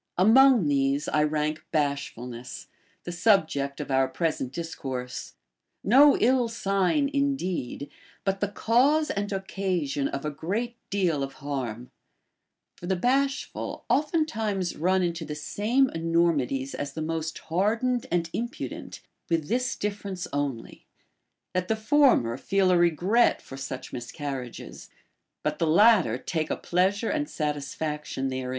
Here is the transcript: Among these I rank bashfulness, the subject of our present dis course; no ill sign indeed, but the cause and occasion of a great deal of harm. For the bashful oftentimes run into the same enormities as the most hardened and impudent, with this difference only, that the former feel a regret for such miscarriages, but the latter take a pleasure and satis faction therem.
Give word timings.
Among 0.17 0.65
these 0.67 1.07
I 1.07 1.21
rank 1.21 1.63
bashfulness, 1.71 2.69
the 3.03 3.11
subject 3.11 3.79
of 3.79 3.91
our 3.91 4.07
present 4.07 4.51
dis 4.51 4.73
course; 4.73 5.35
no 5.83 6.17
ill 6.17 6.47
sign 6.47 7.07
indeed, 7.13 7.87
but 8.23 8.39
the 8.39 8.47
cause 8.47 9.11
and 9.11 9.31
occasion 9.31 10.07
of 10.07 10.25
a 10.25 10.31
great 10.31 10.75
deal 10.89 11.21
of 11.21 11.33
harm. 11.33 11.91
For 12.77 12.87
the 12.87 12.95
bashful 12.95 13.85
oftentimes 13.91 14.75
run 14.75 15.03
into 15.03 15.23
the 15.23 15.35
same 15.35 15.91
enormities 15.91 16.73
as 16.73 16.93
the 16.93 17.03
most 17.03 17.37
hardened 17.37 18.07
and 18.11 18.27
impudent, 18.33 19.01
with 19.29 19.49
this 19.49 19.75
difference 19.75 20.25
only, 20.33 20.87
that 21.53 21.67
the 21.67 21.75
former 21.75 22.37
feel 22.37 22.71
a 22.71 22.77
regret 22.79 23.39
for 23.39 23.55
such 23.55 23.93
miscarriages, 23.93 24.89
but 25.43 25.59
the 25.59 25.67
latter 25.67 26.17
take 26.17 26.49
a 26.49 26.57
pleasure 26.57 27.11
and 27.11 27.29
satis 27.29 27.75
faction 27.75 28.31
therem. 28.31 28.49